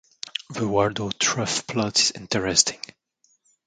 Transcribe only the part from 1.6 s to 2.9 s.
plot is interesting.